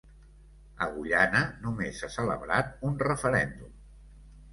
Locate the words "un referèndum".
2.89-3.77